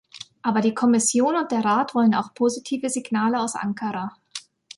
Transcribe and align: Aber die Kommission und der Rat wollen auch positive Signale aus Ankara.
Aber 0.41 0.61
die 0.61 0.73
Kommission 0.73 1.35
und 1.35 1.51
der 1.51 1.63
Rat 1.63 1.93
wollen 1.93 2.15
auch 2.15 2.33
positive 2.33 2.89
Signale 2.89 3.39
aus 3.39 3.53
Ankara. 3.53 4.17